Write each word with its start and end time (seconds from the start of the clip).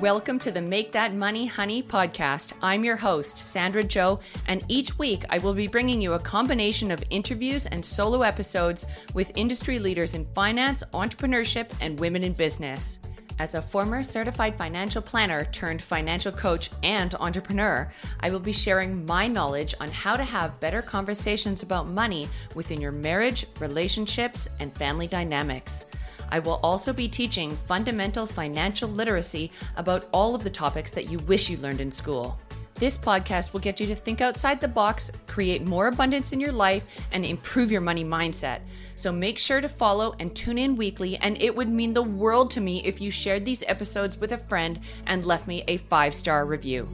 Welcome 0.00 0.38
to 0.40 0.52
the 0.52 0.60
Make 0.60 0.92
That 0.92 1.12
Money 1.12 1.44
Honey 1.46 1.82
podcast. 1.82 2.52
I'm 2.62 2.84
your 2.84 2.94
host, 2.94 3.36
Sandra 3.36 3.82
Joe, 3.82 4.20
and 4.46 4.64
each 4.68 4.96
week 4.96 5.24
I 5.28 5.38
will 5.38 5.54
be 5.54 5.66
bringing 5.66 6.00
you 6.00 6.12
a 6.12 6.20
combination 6.20 6.92
of 6.92 7.02
interviews 7.10 7.66
and 7.66 7.84
solo 7.84 8.22
episodes 8.22 8.86
with 9.12 9.36
industry 9.36 9.80
leaders 9.80 10.14
in 10.14 10.24
finance, 10.34 10.84
entrepreneurship, 10.92 11.72
and 11.80 11.98
women 11.98 12.22
in 12.22 12.32
business. 12.32 13.00
As 13.40 13.56
a 13.56 13.62
former 13.62 14.04
certified 14.04 14.56
financial 14.56 15.02
planner 15.02 15.46
turned 15.46 15.82
financial 15.82 16.30
coach 16.30 16.70
and 16.84 17.16
entrepreneur, 17.16 17.90
I 18.20 18.30
will 18.30 18.38
be 18.38 18.52
sharing 18.52 19.04
my 19.04 19.26
knowledge 19.26 19.74
on 19.80 19.88
how 19.88 20.16
to 20.16 20.22
have 20.22 20.60
better 20.60 20.80
conversations 20.80 21.64
about 21.64 21.88
money 21.88 22.28
within 22.54 22.80
your 22.80 22.92
marriage, 22.92 23.46
relationships, 23.58 24.48
and 24.60 24.72
family 24.76 25.08
dynamics. 25.08 25.86
I 26.30 26.38
will 26.38 26.60
also 26.62 26.92
be 26.92 27.08
teaching 27.08 27.50
fundamental 27.50 28.26
financial 28.26 28.88
literacy 28.88 29.50
about 29.76 30.08
all 30.12 30.34
of 30.34 30.44
the 30.44 30.50
topics 30.50 30.90
that 30.92 31.10
you 31.10 31.18
wish 31.20 31.50
you 31.50 31.56
learned 31.58 31.80
in 31.80 31.90
school. 31.90 32.38
This 32.78 32.96
podcast 32.96 33.52
will 33.52 33.60
get 33.60 33.80
you 33.80 33.88
to 33.88 33.96
think 33.96 34.20
outside 34.20 34.60
the 34.60 34.68
box, 34.68 35.10
create 35.26 35.66
more 35.66 35.88
abundance 35.88 36.32
in 36.32 36.38
your 36.38 36.52
life, 36.52 36.84
and 37.10 37.26
improve 37.26 37.72
your 37.72 37.80
money 37.80 38.04
mindset. 38.04 38.60
So 38.94 39.10
make 39.10 39.36
sure 39.36 39.60
to 39.60 39.68
follow 39.68 40.14
and 40.20 40.34
tune 40.34 40.58
in 40.58 40.76
weekly, 40.76 41.16
and 41.16 41.40
it 41.42 41.56
would 41.56 41.68
mean 41.68 41.92
the 41.92 42.02
world 42.02 42.52
to 42.52 42.60
me 42.60 42.84
if 42.84 43.00
you 43.00 43.10
shared 43.10 43.44
these 43.44 43.64
episodes 43.66 44.16
with 44.16 44.30
a 44.30 44.38
friend 44.38 44.78
and 45.06 45.24
left 45.24 45.48
me 45.48 45.64
a 45.66 45.78
five 45.78 46.14
star 46.14 46.46
review. 46.46 46.88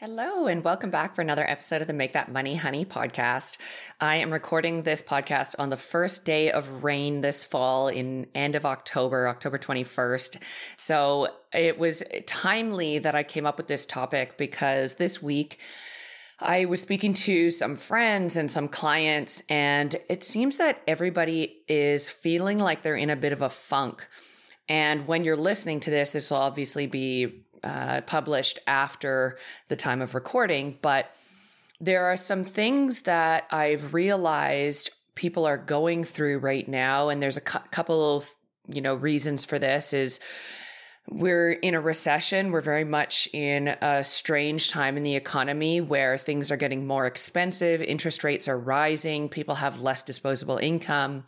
Hello, 0.00 0.46
and 0.46 0.62
welcome 0.62 0.90
back 0.90 1.16
for 1.16 1.22
another 1.22 1.44
episode 1.50 1.80
of 1.80 1.88
the 1.88 1.92
Make 1.92 2.12
That 2.12 2.30
Money 2.30 2.54
Honey 2.54 2.84
podcast. 2.84 3.56
I 4.00 4.14
am 4.18 4.32
recording 4.32 4.84
this 4.84 5.02
podcast 5.02 5.56
on 5.58 5.70
the 5.70 5.76
first 5.76 6.24
day 6.24 6.52
of 6.52 6.84
rain 6.84 7.20
this 7.20 7.42
fall 7.42 7.88
in 7.88 8.28
end 8.32 8.54
of 8.54 8.64
October, 8.64 9.26
October 9.26 9.58
21st. 9.58 10.40
So 10.76 11.26
it 11.52 11.80
was 11.80 12.04
timely 12.26 13.00
that 13.00 13.16
I 13.16 13.24
came 13.24 13.44
up 13.44 13.56
with 13.56 13.66
this 13.66 13.86
topic 13.86 14.38
because 14.38 14.94
this 14.94 15.20
week 15.20 15.58
I 16.38 16.66
was 16.66 16.80
speaking 16.80 17.12
to 17.14 17.50
some 17.50 17.74
friends 17.74 18.36
and 18.36 18.48
some 18.48 18.68
clients, 18.68 19.42
and 19.50 19.96
it 20.08 20.22
seems 20.22 20.58
that 20.58 20.80
everybody 20.86 21.64
is 21.66 22.08
feeling 22.08 22.60
like 22.60 22.82
they're 22.82 22.94
in 22.94 23.10
a 23.10 23.16
bit 23.16 23.32
of 23.32 23.42
a 23.42 23.48
funk. 23.48 24.06
And 24.68 25.08
when 25.08 25.24
you're 25.24 25.36
listening 25.36 25.80
to 25.80 25.90
this, 25.90 26.12
this 26.12 26.30
will 26.30 26.38
obviously 26.38 26.86
be 26.86 27.46
uh, 27.64 28.00
published 28.02 28.58
after 28.66 29.38
the 29.68 29.76
time 29.76 30.02
of 30.02 30.14
recording, 30.14 30.78
but 30.82 31.14
there 31.80 32.06
are 32.06 32.16
some 32.16 32.44
things 32.44 33.02
that 33.02 33.46
I've 33.50 33.94
realized 33.94 34.90
people 35.14 35.46
are 35.46 35.58
going 35.58 36.04
through 36.04 36.38
right 36.38 36.66
now, 36.66 37.08
and 37.08 37.22
there's 37.22 37.36
a 37.36 37.42
cu- 37.42 37.68
couple 37.70 38.16
of 38.16 38.30
you 38.72 38.80
know 38.80 38.94
reasons 38.94 39.44
for 39.44 39.58
this. 39.58 39.92
Is 39.92 40.20
we're 41.10 41.52
in 41.52 41.74
a 41.74 41.80
recession. 41.80 42.52
We're 42.52 42.60
very 42.60 42.84
much 42.84 43.28
in 43.32 43.68
a 43.68 44.04
strange 44.04 44.70
time 44.70 44.96
in 44.96 45.02
the 45.02 45.16
economy 45.16 45.80
where 45.80 46.18
things 46.18 46.52
are 46.52 46.56
getting 46.56 46.86
more 46.86 47.06
expensive, 47.06 47.80
interest 47.80 48.24
rates 48.24 48.46
are 48.48 48.58
rising, 48.58 49.28
people 49.28 49.56
have 49.56 49.80
less 49.80 50.02
disposable 50.02 50.58
income. 50.58 51.24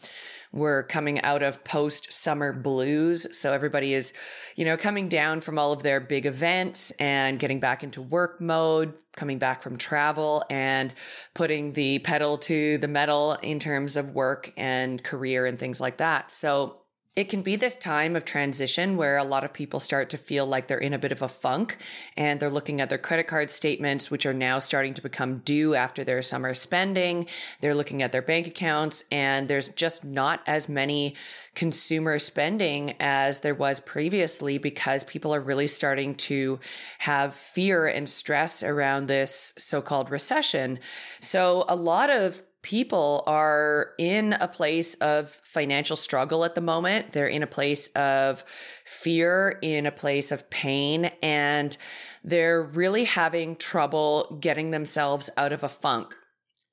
We're 0.53 0.83
coming 0.83 1.21
out 1.21 1.45
of 1.45 1.63
post 1.63 2.13
summer 2.13 2.53
blues. 2.53 3.39
So 3.39 3.53
everybody 3.53 3.95
is, 3.95 4.13
you 4.57 4.65
know, 4.65 4.77
coming 4.77 5.09
down 5.09 5.43
from 5.43 5.61
all 5.61 5.73
of 5.73 5.85
their 5.85 6.01
big 6.01 6.27
events 6.27 6.91
and 6.99 7.39
getting 7.39 7.61
back 7.61 7.85
into 7.85 8.03
work 8.03 8.41
mode, 8.41 8.95
coming 9.15 9.39
back 9.39 9.63
from 9.63 9.77
travel 9.77 10.45
and 10.51 10.93
putting 11.35 11.73
the 11.75 12.01
pedal 12.01 12.37
to 12.39 12.79
the 12.79 12.89
metal 12.89 13.35
in 13.43 13.61
terms 13.61 13.97
of 13.97 14.11
work 14.11 14.53
and 14.57 15.03
career 15.05 15.47
and 15.47 15.57
things 15.57 15.81
like 15.81 15.99
that. 15.99 16.33
So 16.33 16.80
it 17.17 17.29
can 17.29 17.43
be 17.43 17.57
this 17.57 17.77
time 17.77 18.15
of 18.15 18.25
transition 18.25 18.97
where 18.97 19.17
a 19.17 19.25
lot 19.25 19.43
of 19.43 19.53
people 19.53 19.81
start 19.81 20.11
to 20.11 20.17
feel 20.17 20.47
like 20.47 20.69
they're 20.69 20.79
in 20.79 20.95
a 20.95 20.99
bit 20.99 21.11
of 21.11 21.23
a 21.23 21.29
funk 21.29 21.77
and 22.17 22.39
they're 22.39 22.49
looking 22.49 22.81
at 22.81 22.89
their 22.89 22.99
credit 22.99 23.27
card 23.27 23.51
statements, 23.51 24.13
which 24.13 24.27
are 24.27 24.33
now 24.33 24.61
starting 24.61 24.95
to 24.95 25.03
become 25.03 25.39
due 25.39 25.75
after 25.75 26.05
their 26.05 26.23
summer 26.23 26.55
spending. 26.55 27.27
They're 27.61 27.75
looking 27.75 28.01
at 28.01 28.13
their 28.13 28.23
bank 28.23 28.47
accounts 28.47 29.03
and 29.11 29.49
there's 29.49 29.71
just 29.71 30.05
not 30.05 30.41
as 30.47 30.69
many 30.69 31.17
consumer 31.57 32.21
spending 32.21 32.95
as 33.01 33.41
there 33.41 33.57
was 33.57 33.81
previously 33.81 34.59
because 34.59 35.03
people 35.03 35.35
are 35.35 35.41
really 35.41 35.67
starting 35.67 36.15
to 36.15 36.61
have 36.99 37.35
fear 37.35 37.89
and 37.89 38.09
stress 38.09 38.63
around 38.63 39.07
this 39.09 39.53
so 39.59 39.83
called 39.83 40.13
recession. 40.13 40.79
So 41.19 41.65
a 41.69 41.75
lot 41.75 42.09
of 42.09 42.45
people 42.63 43.23
are 43.27 43.93
in 43.99 44.35
a 44.35 44.49
place 44.49 44.95
of 44.97 45.31
financial 45.31 45.97
struggle 45.97 46.45
at 46.45 46.55
the 46.55 46.61
moment. 46.61 47.13
They're 47.13 47.27
in 47.27 47.43
a 47.43 47.47
place 47.47 47.89
of 47.89 48.45
fear, 48.85 49.59
in 49.63 49.87
a 49.87 49.93
place 49.93 50.31
of 50.31 50.51
pain, 50.51 51.11
and 51.23 51.77
they're 52.23 52.63
really 52.63 53.05
having 53.05 53.57
trouble 53.57 54.39
getting 54.41 54.71
themselves 54.71 55.31
out 55.37 55.53
of 55.53 55.65
a 55.65 55.69
funk. 55.69 56.15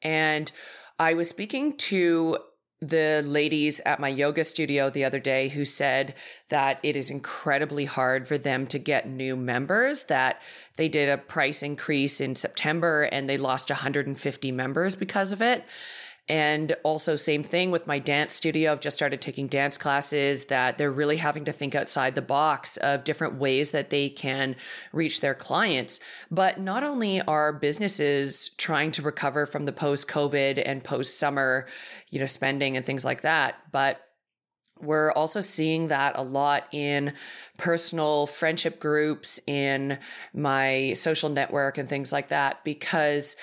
And 0.01 0.51
I 0.99 1.13
was 1.13 1.29
speaking 1.29 1.77
to 1.77 2.37
the 2.81 3.23
ladies 3.25 3.81
at 3.85 3.99
my 3.99 4.07
yoga 4.07 4.43
studio 4.43 4.89
the 4.89 5.03
other 5.03 5.19
day 5.19 5.49
who 5.49 5.65
said 5.65 6.13
that 6.49 6.79
it 6.83 6.95
is 6.95 7.09
incredibly 7.09 7.85
hard 7.85 8.27
for 8.27 8.37
them 8.37 8.67
to 8.67 8.77
get 8.77 9.09
new 9.09 9.35
members 9.35 10.03
that 10.03 10.41
they 10.75 10.87
did 10.87 11.09
a 11.09 11.17
price 11.17 11.63
increase 11.63 12.21
in 12.21 12.35
September 12.35 13.03
and 13.03 13.27
they 13.27 13.37
lost 13.37 13.71
150 13.71 14.51
members 14.51 14.95
because 14.95 15.31
of 15.31 15.41
it 15.41 15.63
and 16.29 16.75
also, 16.83 17.15
same 17.15 17.41
thing 17.41 17.71
with 17.71 17.87
my 17.87 17.99
dance 17.99 18.33
studio. 18.33 18.73
I've 18.73 18.81
just 18.81 18.97
started 18.97 19.21
taking 19.21 19.47
dance 19.47 19.77
classes 19.77 20.45
that 20.45 20.77
they're 20.77 20.91
really 20.91 21.17
having 21.17 21.45
to 21.45 21.53
think 21.53 21.73
outside 21.73 22.15
the 22.15 22.21
box 22.21 22.75
of 22.77 23.05
different 23.05 23.35
ways 23.35 23.71
that 23.71 23.91
they 23.91 24.09
can 24.09 24.57
reach 24.91 25.21
their 25.21 25.33
clients. 25.33 26.01
But 26.29 26.59
not 26.59 26.83
only 26.83 27.21
are 27.21 27.53
businesses 27.53 28.49
trying 28.57 28.91
to 28.91 29.01
recover 29.01 29.45
from 29.45 29.65
the 29.65 29.71
post 29.71 30.09
COVID 30.09 30.61
and 30.65 30.83
post 30.83 31.17
summer, 31.17 31.65
you 32.09 32.19
know, 32.19 32.25
spending 32.25 32.75
and 32.75 32.85
things 32.85 33.05
like 33.05 33.21
that, 33.21 33.55
but 33.71 34.01
we're 34.81 35.11
also 35.13 35.41
seeing 35.41 35.87
that 35.87 36.17
a 36.17 36.23
lot 36.23 36.67
in 36.71 37.13
personal 37.57 38.27
friendship 38.27 38.79
groups, 38.79 39.39
in 39.47 39.97
my 40.33 40.93
social 40.93 41.29
network, 41.29 41.77
and 41.77 41.89
things 41.89 42.11
like 42.11 42.27
that, 42.27 42.63
because 42.63 43.35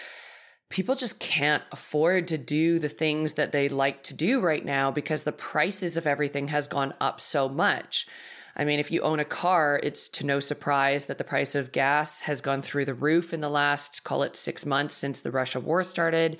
people 0.74 0.96
just 0.96 1.20
can't 1.20 1.62
afford 1.70 2.26
to 2.26 2.36
do 2.36 2.80
the 2.80 2.88
things 2.88 3.34
that 3.34 3.52
they 3.52 3.68
like 3.68 4.02
to 4.02 4.12
do 4.12 4.40
right 4.40 4.64
now 4.64 4.90
because 4.90 5.22
the 5.22 5.30
prices 5.30 5.96
of 5.96 6.04
everything 6.04 6.48
has 6.48 6.66
gone 6.66 6.92
up 7.00 7.20
so 7.20 7.48
much. 7.48 8.08
I 8.56 8.64
mean, 8.64 8.80
if 8.80 8.90
you 8.90 9.00
own 9.02 9.20
a 9.20 9.24
car, 9.24 9.78
it's 9.84 10.08
to 10.08 10.26
no 10.26 10.40
surprise 10.40 11.06
that 11.06 11.16
the 11.16 11.22
price 11.22 11.54
of 11.54 11.70
gas 11.70 12.22
has 12.22 12.40
gone 12.40 12.60
through 12.60 12.86
the 12.86 12.92
roof 12.92 13.32
in 13.32 13.40
the 13.40 13.48
last, 13.48 14.02
call 14.02 14.24
it 14.24 14.34
six 14.34 14.66
months 14.66 14.96
since 14.96 15.20
the 15.20 15.30
Russia 15.30 15.60
war 15.60 15.84
started. 15.84 16.38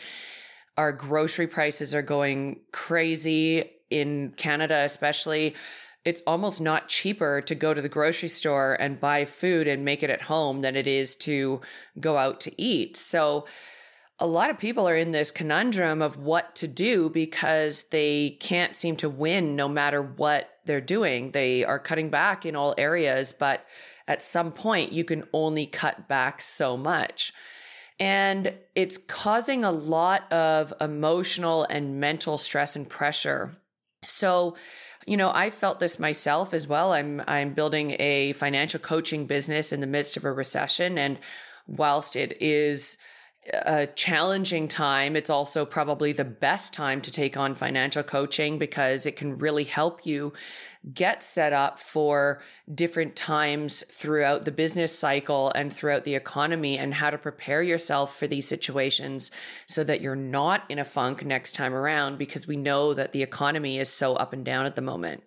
Our 0.77 0.91
grocery 0.91 1.47
prices 1.47 1.95
are 1.95 2.03
going 2.03 2.59
crazy 2.73 3.71
in 3.89 4.33
Canada, 4.37 4.79
especially. 4.79 5.55
It's 6.05 6.23
almost 6.27 6.61
not 6.61 6.89
cheaper 6.89 7.41
to 7.43 7.55
go 7.55 7.73
to 7.73 7.81
the 7.81 7.89
grocery 7.89 8.29
store 8.29 8.77
and 8.81 8.99
buy 8.99 9.27
food 9.27 9.69
and 9.69 9.85
make 9.85 10.03
it 10.03 10.11
at 10.11 10.23
home 10.23 10.63
than 10.63 10.75
it 10.75 10.89
is 10.89 11.15
to 11.17 11.61
go 12.01 12.19
out 12.19 12.41
to 12.41 12.61
eat. 12.61 12.97
So, 12.97 13.47
a 14.25 14.27
lot 14.27 14.49
of 14.49 14.57
people 14.57 14.89
are 14.89 14.97
in 14.97 15.13
this 15.13 15.31
conundrum 15.31 16.01
of 16.01 16.17
what 16.17 16.55
to 16.55 16.67
do 16.67 17.11
because 17.11 17.83
they 17.89 18.39
can't 18.41 18.75
seem 18.75 18.97
to 18.97 19.07
win 19.07 19.55
no 19.55 19.69
matter 19.69 20.01
what 20.01 20.49
they're 20.65 20.81
doing. 20.81 21.33
They 21.33 21.63
are 21.63 21.79
cutting 21.79 22.09
back 22.09 22.47
in 22.47 22.57
all 22.57 22.75
areas, 22.79 23.35
but 23.35 23.67
at 24.09 24.23
some 24.23 24.51
point 24.51 24.93
you 24.93 25.05
can 25.05 25.25
only 25.35 25.67
cut 25.67 26.09
back 26.09 26.41
so 26.41 26.75
much. 26.75 27.35
And 28.01 28.55
it's 28.75 28.97
causing 28.97 29.63
a 29.63 29.71
lot 29.71 30.33
of 30.33 30.73
emotional 30.81 31.65
and 31.65 32.01
mental 32.01 32.39
stress 32.39 32.77
and 32.77 32.89
pressure. 32.89 33.55
So, 34.05 34.57
you 35.07 35.19
know, 35.19 35.33
I 35.35 35.51
felt 35.51 35.81
this 35.81 35.99
myself 35.99 36.55
as 36.55 36.67
well. 36.67 36.95
I'm 36.95 37.23
I'm 37.29 37.53
building 37.53 37.95
a 37.99 38.33
financial 38.33 38.81
coaching 38.81 39.27
business 39.27 39.71
in 39.71 39.83
the 39.83 39.87
midst 39.87 40.17
of 40.17 40.25
a 40.25 40.33
recession 40.33 40.97
and 40.97 41.19
whilst 41.67 42.17
it 42.17 42.41
is 42.41 42.97
a 43.53 43.87
challenging 43.89 44.69
time, 44.69 45.17
it's 45.17 45.31
also 45.31 45.65
probably 45.65 46.13
the 46.13 46.25
best 46.25 46.73
time 46.73 47.01
to 47.03 47.11
take 47.11 47.37
on 47.37 47.55
financial 47.55 48.03
coaching 48.03 48.59
because 48.59 49.07
it 49.07 49.17
can 49.17 49.39
really 49.39 49.65
help 49.65 50.07
you 50.07 50.33
get 50.93 51.23
set 51.23 51.53
up 51.53 51.79
for 51.79 52.43
different 52.75 53.17
times 53.17 53.83
throughout 53.91 54.45
the 54.45 54.53
business 54.53 54.97
cycle 54.99 55.51
and 55.53 55.73
throughout 55.73 56.05
the 56.05 56.15
economy 56.15 56.77
and 56.77 56.93
how 56.95 57.09
to 57.09 57.17
prepare 57.17 57.63
yourself 57.63 58.17
for 58.17 58.27
these 58.27 58.47
situations 58.47 59.31
so 59.67 59.83
that 59.83 60.03
you're 60.03 60.15
not 60.15 60.63
in 60.69 60.79
a 60.79 60.85
funk 60.85 61.25
next 61.25 61.53
time 61.53 61.75
around 61.75 62.19
because 62.19 62.47
we 62.47 62.57
know 62.57 62.93
that 62.93 63.13
the 63.13 63.23
economy 63.23 63.79
is 63.79 63.89
so 63.89 64.15
up 64.15 64.33
and 64.33 64.45
down 64.45 64.67
at 64.67 64.77
the 64.77 64.83
moment. 64.83 65.23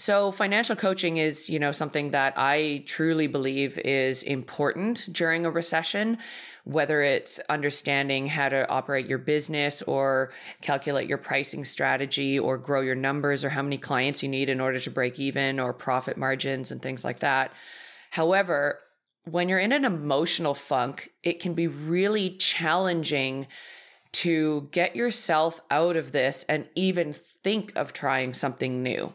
So 0.00 0.30
financial 0.30 0.76
coaching 0.76 1.16
is, 1.16 1.50
you 1.50 1.58
know, 1.58 1.72
something 1.72 2.12
that 2.12 2.34
I 2.36 2.84
truly 2.86 3.26
believe 3.26 3.78
is 3.78 4.22
important 4.22 5.12
during 5.12 5.44
a 5.44 5.50
recession, 5.50 6.18
whether 6.62 7.02
it's 7.02 7.40
understanding 7.48 8.28
how 8.28 8.48
to 8.48 8.68
operate 8.70 9.08
your 9.08 9.18
business 9.18 9.82
or 9.82 10.30
calculate 10.60 11.08
your 11.08 11.18
pricing 11.18 11.64
strategy 11.64 12.38
or 12.38 12.58
grow 12.58 12.80
your 12.80 12.94
numbers 12.94 13.44
or 13.44 13.48
how 13.48 13.62
many 13.62 13.76
clients 13.76 14.22
you 14.22 14.28
need 14.28 14.48
in 14.48 14.60
order 14.60 14.78
to 14.78 14.88
break 14.88 15.18
even 15.18 15.58
or 15.58 15.72
profit 15.72 16.16
margins 16.16 16.70
and 16.70 16.80
things 16.80 17.04
like 17.04 17.18
that. 17.18 17.52
However, 18.12 18.78
when 19.24 19.48
you're 19.48 19.58
in 19.58 19.72
an 19.72 19.84
emotional 19.84 20.54
funk, 20.54 21.10
it 21.24 21.40
can 21.40 21.54
be 21.54 21.66
really 21.66 22.36
challenging 22.36 23.48
to 24.12 24.68
get 24.70 24.96
yourself 24.96 25.60
out 25.70 25.96
of 25.96 26.12
this 26.12 26.44
and 26.48 26.68
even 26.74 27.12
think 27.12 27.72
of 27.76 27.92
trying 27.92 28.34
something 28.34 28.82
new. 28.82 29.12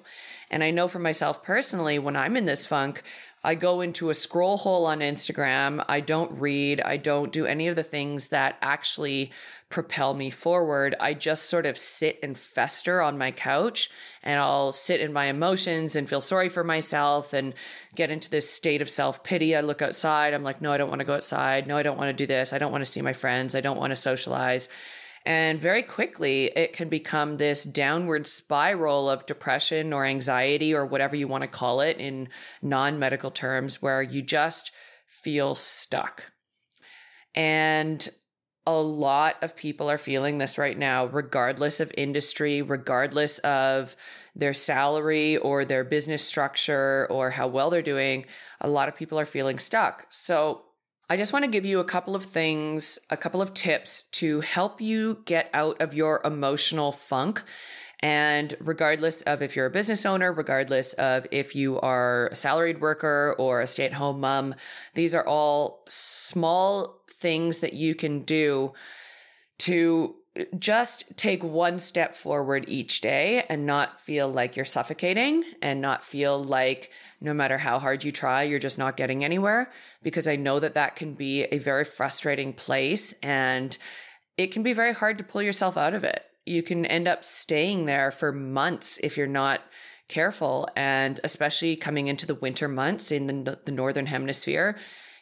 And 0.50 0.64
I 0.64 0.72
know 0.72 0.88
for 0.88 1.00
myself 1.00 1.44
personally, 1.44 1.98
when 1.98 2.16
I'm 2.16 2.38
in 2.38 2.46
this 2.46 2.66
funk, 2.66 3.02
I 3.44 3.56
go 3.56 3.82
into 3.82 4.10
a 4.10 4.14
scroll 4.14 4.58
hole 4.58 4.86
on 4.86 5.00
Instagram. 5.00 5.84
I 5.90 6.00
don't 6.00 6.40
read. 6.40 6.80
I 6.80 6.96
don't 6.96 7.32
do 7.32 7.46
any 7.46 7.68
of 7.68 7.76
the 7.76 7.84
things 7.84 8.30
that 8.30 8.58
actually 8.62 9.32
propel 9.68 10.14
me 10.14 10.30
forward. 10.30 10.96
I 11.00 11.14
just 11.14 11.50
sort 11.50 11.66
of 11.66 11.78
sit 11.78 12.20
and 12.24 12.38
fester 12.38 13.02
on 13.02 13.18
my 13.18 13.32
couch 13.32 13.90
and 14.22 14.40
I'll 14.40 14.72
sit 14.72 15.02
in 15.02 15.12
my 15.12 15.26
emotions 15.26 15.96
and 15.96 16.08
feel 16.08 16.22
sorry 16.22 16.48
for 16.48 16.64
myself 16.64 17.34
and 17.34 17.54
get 17.96 18.12
into 18.12 18.30
this 18.30 18.50
state 18.50 18.82
of 18.82 18.90
self 18.90 19.24
pity. 19.24 19.56
I 19.56 19.62
look 19.62 19.82
outside. 19.82 20.34
I'm 20.34 20.44
like, 20.44 20.62
no, 20.62 20.72
I 20.72 20.78
don't 20.78 20.90
want 20.90 21.00
to 21.00 21.06
go 21.06 21.16
outside. 21.16 21.68
No, 21.68 21.76
I 21.76 21.84
don't 21.84 21.98
want 21.98 22.10
to 22.10 22.14
do 22.14 22.28
this. 22.28 22.54
I 22.54 22.60
don't 22.60 22.72
want 22.72 22.86
to 22.86 22.92
see 22.92 23.02
my 23.02 23.14
friends. 23.14 23.56
I 23.56 23.62
don't 23.62 23.80
want 23.80 23.92
to 23.92 23.98
socialize. 23.98 24.70
And 25.26 25.62
very 25.62 25.84
quickly, 25.84 26.52
it 26.56 26.74
can 26.74 26.90
become 26.90 27.38
this 27.38 27.64
downward 27.64 28.28
spiral 28.28 29.10
of 29.10 29.26
depression 29.26 29.94
or 29.94 30.06
anxiety 30.06 30.74
or 30.74 30.86
whatever 30.86 31.16
you 31.16 31.30
want 31.30 31.44
to 31.44 31.48
call 31.48 31.80
it 31.80 31.98
in 31.98 32.28
non 32.62 33.00
medical 33.00 33.32
terms, 33.32 33.82
where 33.82 34.02
you 34.02 34.22
just 34.22 34.72
feel 35.08 35.56
stuck. 35.56 36.32
And 37.34 38.08
a 38.66 38.74
lot 38.74 39.36
of 39.42 39.56
people 39.56 39.90
are 39.90 39.98
feeling 39.98 40.38
this 40.38 40.58
right 40.58 40.78
now, 40.78 41.06
regardless 41.06 41.80
of 41.80 41.92
industry, 41.98 42.62
regardless 42.62 43.40
of 43.40 43.96
their 44.36 44.54
salary 44.54 45.38
or 45.38 45.66
their 45.66 45.84
business 45.84 46.26
structure 46.26 47.08
or 47.10 47.30
how 47.30 47.48
well 47.48 47.70
they're 47.70 47.82
doing. 47.82 48.26
A 48.62 48.70
lot 48.70 48.88
of 48.88 48.96
people 48.96 49.20
are 49.20 49.26
feeling 49.26 49.60
stuck. 49.60 50.08
So, 50.10 50.64
I 51.10 51.18
just 51.18 51.34
want 51.34 51.44
to 51.44 51.52
give 51.52 51.66
you 51.66 51.80
a 51.80 51.84
couple 51.84 52.16
of 52.16 52.24
things, 52.24 52.98
a 53.10 53.18
couple 53.18 53.42
of 53.42 53.54
tips 53.54 54.04
to 54.14 54.40
help 54.42 54.80
you 54.80 55.22
get 55.26 55.50
out 55.54 55.82
of 55.82 55.94
your 55.94 56.22
emotional 56.24 56.92
funk. 56.92 57.44
And 58.00 58.56
regardless 58.60 59.22
of 59.22 59.42
if 59.42 59.56
you're 59.56 59.66
a 59.66 59.72
business 59.72 60.06
owner, 60.06 60.32
regardless 60.32 60.94
of 60.94 61.28
if 61.32 61.56
you 61.56 61.80
are 61.80 62.28
a 62.28 62.36
salaried 62.36 62.82
worker 62.82 63.36
or 63.38 63.62
a 63.62 63.68
stay 63.68 63.86
at 63.86 63.94
home 63.94 64.22
mom, 64.22 64.56
these 64.94 65.14
are 65.14 65.26
all 65.26 65.84
small 65.88 67.02
things 67.10 67.60
that 67.60 67.74
you 67.74 67.96
can 67.96 68.22
do 68.22 68.74
to 69.60 70.16
just 70.58 71.16
take 71.16 71.44
one 71.44 71.78
step 71.78 72.16
forward 72.16 72.66
each 72.68 73.02
day 73.02 73.46
and 73.50 73.66
not 73.66 74.02
feel 74.02 74.28
like 74.28 74.56
you're 74.56 74.66
suffocating 74.66 75.44
and 75.62 75.80
not 75.80 76.04
feel 76.04 76.44
like 76.44 76.90
no 77.22 77.34
matter 77.34 77.60
how 77.60 77.78
hard 77.78 78.04
you 78.04 78.12
try, 78.12 78.44
you're 78.44 78.60
just 78.60 78.80
not 78.80 78.98
getting 78.98 79.24
anywhere. 79.24 79.72
Because 80.02 80.28
I 80.28 80.36
know 80.36 80.60
that 80.60 80.74
that 80.74 80.96
can 80.96 81.14
be 81.14 81.44
a 81.44 81.60
very 81.60 81.84
frustrating 81.84 82.52
place 82.52 83.14
and 83.22 83.78
it 84.38 84.48
can 84.48 84.64
be 84.64 84.74
very 84.74 84.94
hard 84.94 85.20
to 85.20 85.24
pull 85.24 85.44
yourself 85.44 85.78
out 85.78 85.94
of 85.94 86.04
it. 86.04 86.24
You 86.46 86.64
can 86.64 86.86
end 86.86 87.08
up 87.08 87.24
staying 87.24 87.86
there 87.86 88.10
for 88.10 88.32
months 88.32 88.98
if 89.04 89.18
you're 89.18 89.28
not 89.28 89.62
careful. 90.08 90.68
And 90.76 91.20
especially 91.24 91.76
coming 91.76 92.08
into 92.08 92.26
the 92.26 92.36
winter 92.36 92.68
months 92.68 93.12
in 93.12 93.28
the, 93.28 93.60
the 93.66 93.72
Northern 93.72 94.08
Hemisphere, 94.08 94.78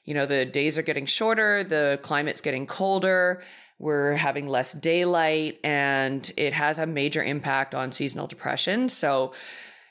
you 0.06 0.14
know, 0.14 0.26
the 0.26 0.46
days 0.46 0.78
are 0.78 0.84
getting 0.84 1.06
shorter, 1.06 1.64
the 1.64 2.00
climate's 2.02 2.42
getting 2.42 2.66
colder 2.66 3.44
we're 3.82 4.14
having 4.14 4.48
less 4.48 4.74
daylight, 4.74 5.60
and 5.64 6.32
it 6.38 6.54
has 6.54 6.78
a 6.78 6.86
major 6.86 7.24
impact 7.24 7.74
on 7.74 7.92
seasonal 7.92 8.28
depression. 8.28 8.88
So, 8.90 9.34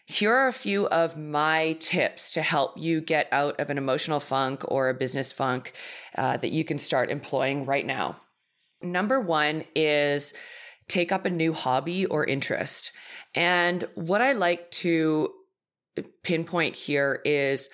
here 0.07 0.33
are 0.33 0.49
a 0.49 0.53
few 0.53 0.87
of 0.89 1.17
my 1.17 1.77
tips 1.79 2.33
to 2.33 2.43
help 2.43 2.79
you 2.79 3.01
get 3.01 3.29
out 3.33 3.61
of 3.61 3.71
an 3.71 3.79
emotional 3.79 4.19
funk 4.19 4.63
or 4.67 4.89
a 4.89 4.95
business 4.95 5.33
funk 5.33 5.73
uh, 6.17 6.37
that 6.37 6.51
you 6.51 6.65
can 6.65 6.79
start 6.79 7.11
employing 7.11 7.65
right 7.65 7.87
now. 7.87 8.21
Number 8.83 9.21
one 9.21 9.65
is 9.75 10.35
take 10.89 11.13
up 11.13 11.27
a 11.27 11.31
new 11.31 11.53
hobby 11.53 12.07
or 12.07 12.25
interest. 12.25 12.91
And 13.35 13.89
what 13.95 14.21
I 14.21 14.33
like 14.33 14.71
to 14.73 15.33
pinpoint 16.25 16.75
here 16.75 17.21
is 17.25 17.71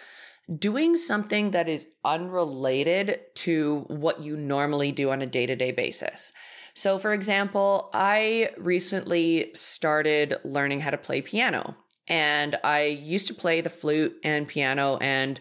doing 0.54 0.96
something 0.96 1.50
that 1.50 1.68
is 1.68 1.88
unrelated 2.04 3.20
to 3.34 3.84
what 3.88 4.20
you 4.20 4.36
normally 4.36 4.92
do 4.92 5.10
on 5.10 5.22
a 5.22 5.26
day 5.26 5.46
to 5.46 5.56
day 5.56 5.72
basis. 5.72 6.32
So, 6.74 6.98
for 6.98 7.12
example, 7.12 7.90
I 7.92 8.50
recently 8.58 9.50
started 9.54 10.34
learning 10.44 10.80
how 10.80 10.90
to 10.90 10.98
play 10.98 11.22
piano, 11.22 11.74
and 12.06 12.56
I 12.62 12.84
used 12.84 13.26
to 13.28 13.34
play 13.34 13.60
the 13.60 13.70
flute 13.70 14.16
and 14.22 14.46
piano 14.46 14.98
and 15.00 15.40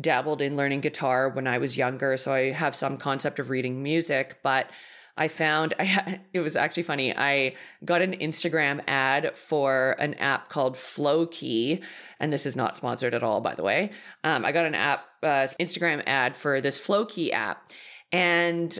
dabbled 0.00 0.40
in 0.40 0.56
learning 0.56 0.80
guitar 0.80 1.28
when 1.28 1.46
I 1.46 1.58
was 1.58 1.76
younger. 1.76 2.16
So, 2.16 2.32
I 2.32 2.50
have 2.52 2.74
some 2.74 2.96
concept 2.96 3.38
of 3.38 3.50
reading 3.50 3.82
music, 3.82 4.38
but 4.42 4.68
I 5.16 5.28
found 5.28 5.74
I 5.78 6.20
it 6.32 6.40
was 6.40 6.56
actually 6.56 6.82
funny. 6.84 7.16
I 7.16 7.54
got 7.84 8.02
an 8.02 8.12
Instagram 8.12 8.82
ad 8.86 9.36
for 9.36 9.96
an 9.98 10.14
app 10.14 10.48
called 10.48 10.74
Flowkey, 10.74 11.82
and 12.20 12.32
this 12.32 12.46
is 12.46 12.56
not 12.56 12.76
sponsored 12.76 13.14
at 13.14 13.22
all, 13.22 13.40
by 13.40 13.54
the 13.54 13.62
way. 13.62 13.90
Um, 14.22 14.44
I 14.44 14.52
got 14.52 14.66
an 14.66 14.74
app 14.74 15.04
uh, 15.22 15.46
Instagram 15.60 16.02
ad 16.06 16.36
for 16.36 16.60
this 16.60 16.84
Flowkey 16.84 17.32
app, 17.32 17.70
and 18.12 18.78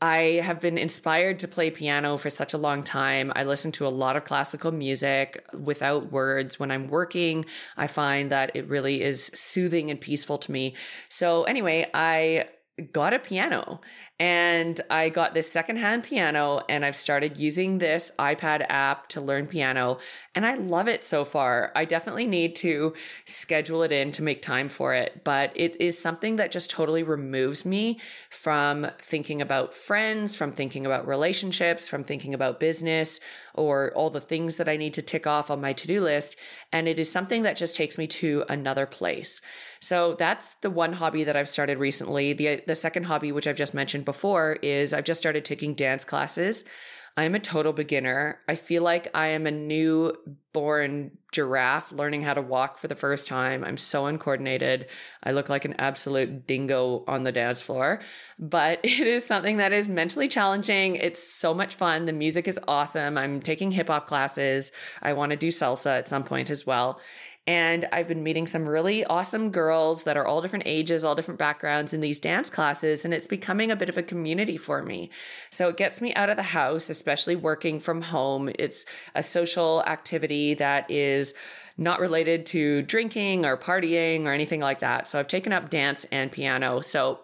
I 0.00 0.40
have 0.42 0.60
been 0.60 0.76
inspired 0.76 1.38
to 1.38 1.48
play 1.48 1.70
piano 1.70 2.18
for 2.18 2.28
such 2.28 2.52
a 2.52 2.58
long 2.58 2.82
time. 2.82 3.32
I 3.34 3.44
listen 3.44 3.72
to 3.72 3.86
a 3.86 3.88
lot 3.88 4.16
of 4.16 4.24
classical 4.24 4.70
music 4.70 5.42
without 5.58 6.12
words. 6.12 6.60
When 6.60 6.70
I'm 6.70 6.88
working, 6.88 7.46
I 7.78 7.86
find 7.86 8.30
that 8.30 8.54
it 8.54 8.68
really 8.68 9.00
is 9.00 9.30
soothing 9.34 9.90
and 9.90 9.98
peaceful 9.98 10.36
to 10.38 10.52
me. 10.52 10.74
So, 11.08 11.44
anyway, 11.44 11.90
I 11.94 12.44
got 12.92 13.14
a 13.14 13.18
piano 13.18 13.80
and 14.18 14.78
I 14.90 15.08
got 15.08 15.32
this 15.32 15.50
secondhand 15.50 16.04
piano 16.04 16.60
and 16.68 16.84
I've 16.84 16.96
started 16.96 17.38
using 17.38 17.78
this 17.78 18.12
iPad 18.18 18.66
app 18.68 19.08
to 19.10 19.20
learn 19.20 19.46
piano 19.46 19.98
and 20.34 20.44
I 20.44 20.54
love 20.54 20.86
it 20.86 21.02
so 21.02 21.24
far. 21.24 21.72
I 21.74 21.86
definitely 21.86 22.26
need 22.26 22.54
to 22.56 22.92
schedule 23.24 23.82
it 23.82 23.92
in 23.92 24.12
to 24.12 24.22
make 24.22 24.42
time 24.42 24.68
for 24.68 24.92
it, 24.92 25.22
but 25.24 25.52
it 25.54 25.80
is 25.80 25.98
something 25.98 26.36
that 26.36 26.50
just 26.50 26.70
totally 26.70 27.02
removes 27.02 27.64
me 27.64 27.98
from 28.28 28.86
thinking 29.00 29.40
about 29.40 29.72
friends, 29.72 30.36
from 30.36 30.52
thinking 30.52 30.84
about 30.84 31.08
relationships, 31.08 31.88
from 31.88 32.04
thinking 32.04 32.34
about 32.34 32.60
business 32.60 33.20
or 33.56 33.92
all 33.94 34.10
the 34.10 34.20
things 34.20 34.56
that 34.56 34.68
I 34.68 34.76
need 34.76 34.94
to 34.94 35.02
tick 35.02 35.26
off 35.26 35.50
on 35.50 35.60
my 35.60 35.72
to-do 35.72 36.00
list 36.00 36.36
and 36.72 36.88
it 36.88 36.98
is 36.98 37.10
something 37.10 37.42
that 37.42 37.56
just 37.56 37.76
takes 37.76 37.98
me 37.98 38.06
to 38.06 38.44
another 38.48 38.86
place. 38.86 39.40
So 39.80 40.14
that's 40.14 40.54
the 40.54 40.70
one 40.70 40.94
hobby 40.94 41.24
that 41.24 41.36
I've 41.36 41.48
started 41.48 41.78
recently. 41.78 42.32
The 42.32 42.62
the 42.66 42.74
second 42.74 43.04
hobby 43.04 43.32
which 43.32 43.46
I've 43.46 43.56
just 43.56 43.74
mentioned 43.74 44.04
before 44.04 44.58
is 44.62 44.92
I've 44.92 45.04
just 45.04 45.20
started 45.20 45.44
taking 45.44 45.74
dance 45.74 46.04
classes. 46.04 46.64
I'm 47.18 47.34
a 47.34 47.40
total 47.40 47.72
beginner. 47.72 48.40
I 48.46 48.56
feel 48.56 48.82
like 48.82 49.08
I 49.14 49.28
am 49.28 49.46
a 49.46 49.50
newborn 49.50 51.16
giraffe 51.32 51.90
learning 51.90 52.22
how 52.22 52.34
to 52.34 52.42
walk 52.42 52.76
for 52.76 52.88
the 52.88 52.94
first 52.94 53.26
time. 53.26 53.64
I'm 53.64 53.78
so 53.78 54.04
uncoordinated. 54.04 54.86
I 55.22 55.32
look 55.32 55.48
like 55.48 55.64
an 55.64 55.76
absolute 55.78 56.46
dingo 56.46 57.04
on 57.08 57.22
the 57.22 57.32
dance 57.32 57.62
floor, 57.62 58.00
but 58.38 58.80
it 58.84 59.06
is 59.06 59.24
something 59.24 59.56
that 59.56 59.72
is 59.72 59.88
mentally 59.88 60.28
challenging. 60.28 60.96
It's 60.96 61.22
so 61.22 61.54
much 61.54 61.76
fun. 61.76 62.04
The 62.04 62.12
music 62.12 62.46
is 62.48 62.60
awesome. 62.68 63.16
I'm 63.16 63.40
taking 63.40 63.70
hip 63.70 63.88
hop 63.88 64.06
classes. 64.06 64.70
I 65.00 65.14
want 65.14 65.30
to 65.30 65.36
do 65.36 65.48
salsa 65.48 65.98
at 65.98 66.08
some 66.08 66.22
point 66.22 66.50
as 66.50 66.66
well. 66.66 67.00
And 67.46 67.86
I've 67.92 68.08
been 68.08 68.22
meeting 68.22 68.46
some 68.46 68.68
really 68.68 69.04
awesome 69.04 69.50
girls 69.50 70.04
that 70.04 70.16
are 70.16 70.26
all 70.26 70.42
different 70.42 70.66
ages, 70.66 71.04
all 71.04 71.14
different 71.14 71.38
backgrounds 71.38 71.94
in 71.94 72.00
these 72.00 72.18
dance 72.18 72.50
classes. 72.50 73.04
And 73.04 73.14
it's 73.14 73.28
becoming 73.28 73.70
a 73.70 73.76
bit 73.76 73.88
of 73.88 73.96
a 73.96 74.02
community 74.02 74.56
for 74.56 74.82
me. 74.82 75.10
So 75.50 75.68
it 75.68 75.76
gets 75.76 76.00
me 76.00 76.12
out 76.14 76.28
of 76.28 76.36
the 76.36 76.42
house, 76.42 76.90
especially 76.90 77.36
working 77.36 77.78
from 77.78 78.02
home. 78.02 78.50
It's 78.58 78.84
a 79.14 79.22
social 79.22 79.84
activity 79.86 80.54
that 80.54 80.90
is 80.90 81.34
not 81.78 82.00
related 82.00 82.46
to 82.46 82.82
drinking 82.82 83.44
or 83.44 83.56
partying 83.56 84.24
or 84.24 84.32
anything 84.32 84.60
like 84.60 84.80
that. 84.80 85.06
So 85.06 85.18
I've 85.18 85.28
taken 85.28 85.52
up 85.52 85.70
dance 85.70 86.06
and 86.10 86.32
piano. 86.32 86.80
So 86.80 87.20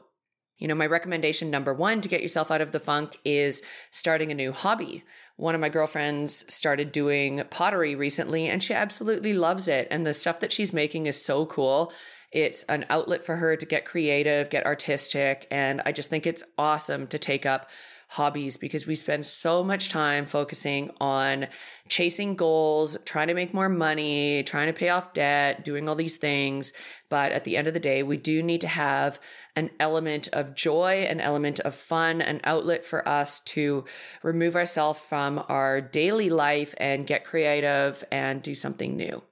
you 0.62 0.69
know, 0.69 0.76
my 0.76 0.87
recommendation 0.87 1.50
number 1.50 1.75
one 1.75 2.00
to 2.02 2.09
get 2.09 2.23
yourself 2.23 2.52
out 2.52 2.61
of 2.61 2.71
the 2.71 2.78
funk 2.78 3.19
is 3.25 3.62
starting 3.90 4.31
a 4.31 4.35
new 4.37 4.52
hobby. 4.52 5.02
One 5.35 5.57
of 5.57 5.61
my 5.61 5.69
girlfriends 5.69 6.45
started 6.54 6.92
doing 6.92 7.42
pottery 7.50 7.97
recently 7.97 8.49
and 8.49 8.62
she 8.62 8.73
absolutely 8.73 9.35
loves 9.35 9.66
it. 9.66 9.88
And 9.90 10.07
the 10.07 10.14
stuff 10.14 10.38
that 10.38 10.52
she's 10.52 10.73
making 10.73 11.07
is 11.07 11.21
so 11.21 11.47
cool. 11.47 11.92
It's 12.31 12.62
an 12.69 12.87
outlet 12.90 13.25
for 13.25 13.35
her 13.35 13.57
to 13.57 13.66
get 13.66 13.87
creative, 13.87 14.50
get 14.50 14.64
artistic. 14.64 15.49
And 15.50 15.83
I 15.85 15.90
just 15.90 16.11
think 16.11 16.28
it's 16.28 16.45
awesome 16.57 17.09
to 17.09 17.19
take 17.19 17.45
up 17.45 17.69
hobbies 18.12 18.59
because 18.59 18.87
we 18.87 18.95
spend 18.95 19.25
so 19.25 19.64
much 19.64 19.88
time 19.88 20.26
focusing 20.26 20.90
on 21.00 21.47
chasing 21.88 22.37
goals, 22.37 22.99
trying 23.07 23.28
to 23.28 23.35
make 23.35 23.54
more 23.54 23.71
money, 23.71 24.42
trying 24.42 24.66
to 24.66 24.78
pay 24.78 24.90
off 24.90 25.14
debt, 25.14 25.64
doing 25.64 25.88
all 25.88 25.95
these 25.95 26.19
things. 26.19 26.75
But 27.09 27.33
at 27.33 27.45
the 27.45 27.57
end 27.57 27.69
of 27.69 27.75
the 27.75 27.81
day, 27.81 28.02
we 28.02 28.19
do 28.19 28.42
need 28.42 28.61
to 28.61 28.69
have 28.69 29.19
an 29.57 29.71
element 29.81 30.28
of 30.35 30.54
joy, 30.54 31.07
an 31.09 31.21
element 31.23 31.59
of 31.61 31.75
fun, 31.75 32.21
an 32.21 32.42
outlet 32.45 32.85
for 32.85 33.07
us 33.09 33.40
to 33.40 33.87
remove 34.23 34.57
ourselves 34.57 35.00
from 35.00 35.42
our 35.49 35.81
daily 35.81 36.28
life 36.28 36.75
and 36.76 37.07
get 37.07 37.25
creative 37.25 38.04
and 38.12 38.42
do 38.42 38.54
something 38.54 38.95
new. 38.95 39.23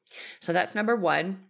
So 0.40 0.54
that's 0.54 0.75
number 0.75 0.96
one. 0.96 1.40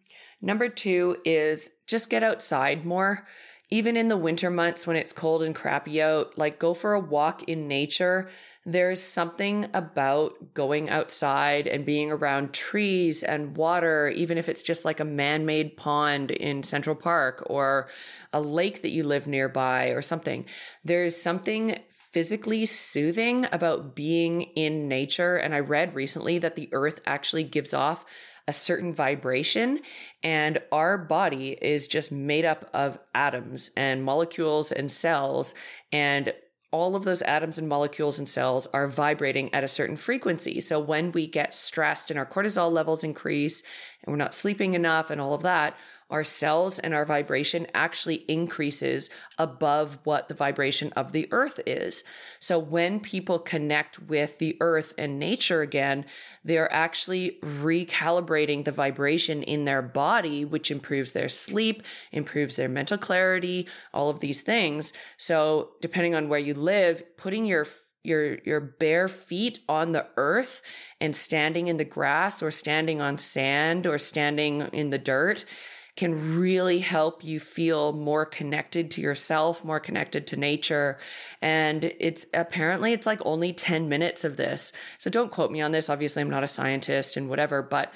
Number 0.43 0.69
two 0.69 1.19
is 1.25 1.71
just 1.87 2.11
get 2.11 2.25
outside 2.25 2.85
more 2.85 3.25
even 3.71 3.97
in 3.97 4.09
the 4.09 4.17
winter 4.17 4.51
months 4.51 4.87
when 4.87 4.97
it's 4.97 5.13
cold 5.13 5.43
and 5.43 5.55
crappy 5.55 6.03
out, 6.03 6.37
like 6.37 6.59
go 6.59 6.75
for 6.75 6.93
a 6.93 7.01
walk 7.01 7.45
in 7.45 7.69
nature. 7.69 8.29
There's 8.67 9.01
something 9.01 9.69
about 9.73 10.55
going 10.55 10.91
outside 10.91 11.67
and 11.67 11.87
being 11.87 12.11
around 12.11 12.53
trees 12.53 13.23
and 13.23 13.57
water, 13.57 14.09
even 14.09 14.39
if 14.39 14.49
it's 14.49 14.63
just 14.63 14.85
like 14.85 15.01
a 15.01 15.05
man 15.05 15.47
made 15.47 15.77
pond 15.77 16.31
in 16.31 16.63
Central 16.63 16.97
Park 16.97 17.45
or 17.47 17.89
a 18.33 18.41
lake 18.41 18.83
that 18.83 18.91
you 18.91 19.05
live 19.05 19.27
nearby 19.27 19.89
or 19.89 20.03
something. 20.03 20.45
There's 20.85 21.17
something 21.17 21.79
physically 21.89 22.67
soothing 22.67 23.47
about 23.53 23.95
being 23.95 24.43
in 24.43 24.89
nature. 24.89 25.37
And 25.37 25.55
I 25.55 25.61
read 25.61 25.95
recently 25.95 26.39
that 26.39 26.57
the 26.57 26.69
earth 26.73 27.01
actually 27.07 27.45
gives 27.45 27.73
off 27.73 28.05
a 28.51 28.53
certain 28.53 28.93
vibration. 28.93 29.79
And 30.25 30.61
our 30.73 30.99
body 30.99 31.57
is 31.63 31.87
just 31.87 32.11
made 32.11 32.45
up 32.45 32.69
of 32.75 32.99
atoms 33.15 33.71
and 33.77 34.03
molecules 34.03 34.73
and 34.73 34.91
cells. 34.91 35.55
And 35.93 36.35
all 36.73 36.97
of 36.97 37.05
those 37.05 37.23
atoms 37.23 37.59
and 37.59 37.69
molecules 37.69 38.19
and 38.19 38.29
cells 38.29 38.67
are 38.75 38.89
vibrating 38.89 39.55
at 39.55 39.63
a 39.63 39.69
certain 39.69 39.95
frequency. 39.95 40.61
So 40.61 40.81
when 40.81 41.13
we 41.13 41.29
get 41.29 41.55
stressed 41.55 42.11
and 42.11 42.19
our 42.19 42.27
cortisol 42.27 42.73
levels 42.73 43.05
increase 43.05 43.63
and 44.03 44.13
we're 44.13 44.17
not 44.25 44.35
sleeping 44.35 44.75
enough 44.75 45.11
and 45.11 45.21
all 45.21 45.33
of 45.33 45.43
that, 45.43 45.77
our 46.11 46.25
cells 46.25 46.79
and 46.79 46.93
our 46.93 47.05
vibration 47.05 47.67
actually 47.73 48.17
increases 48.29 49.11
above 49.39 49.99
what 50.05 50.29
the 50.29 50.35
vibration 50.35 50.93
of 50.95 51.13
the 51.13 51.29
earth 51.31 51.61
is. 51.67 52.05
So 52.39 52.59
when 52.59 53.01
people 53.01 53.39
connect 53.39 53.99
with 54.01 54.39
the 54.39 54.57
earth 54.61 54.93
and 54.99 55.19
nature 55.19 55.63
again, 55.63 56.05
they're 56.45 56.73
actually 56.73 57.39
recalibrating 57.43 58.65
the 58.65 58.73
vibration 58.73 59.43
in 59.43 59.65
their 59.65 59.83
body, 59.83 60.45
which 60.45 60.71
improves 60.71 61.13
their 61.13 61.29
sleep, 61.29 61.83
improves 62.13 62.57
their 62.57 62.69
mental 62.69 62.99
clarity, 62.99 63.67
all 63.95 64.11
of 64.11 64.21
these 64.21 64.43
things. 64.43 64.93
So 65.17 65.71
depending 65.81 66.15
on 66.15 66.29
where 66.29 66.39
you 66.39 66.55
live, 66.55 67.17
putting 67.17 67.45
your 67.45 67.67
your 68.03 68.39
your 68.45 68.61
bare 68.61 69.09
feet 69.09 69.61
on 69.69 69.93
the 69.93 70.07
earth 70.17 70.63
and 71.01 71.15
standing 71.15 71.69
in 71.69 71.77
the 71.77 71.85
grass 71.85 72.43
or 72.43 72.51
standing 72.51 73.01
on 73.01 73.19
sand 73.19 73.87
or 73.87 73.99
standing 73.99 74.63
in 74.73 74.91
the 74.91 74.99
dirt 74.99 75.45
can 75.97 76.39
really 76.39 76.79
help 76.79 77.25
you 77.25 77.41
feel 77.41 77.93
more 77.93 78.25
connected 78.25 78.91
to 78.93 79.01
yourself, 79.01 79.65
more 79.65 79.81
connected 79.81 80.27
to 80.29 80.37
nature. 80.37 80.99
And 81.43 81.85
it's 81.99 82.27
apparently 82.33 82.93
it's 82.93 83.07
like 83.07 83.21
only 83.25 83.53
10 83.53 83.89
minutes 83.89 84.25
of 84.25 84.37
this. 84.37 84.73
So 84.99 85.11
don't 85.11 85.31
quote 85.31 85.51
me 85.51 85.61
on 85.61 85.73
this. 85.73 85.91
Obviously, 85.91 86.23
I'm 86.23 86.31
not 86.31 86.45
a 86.45 86.49
scientist 86.49 87.17
and 87.17 87.29
whatever, 87.29 87.63
but 87.63 87.93